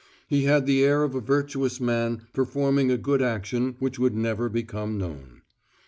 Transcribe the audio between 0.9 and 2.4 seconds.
of a virtuous man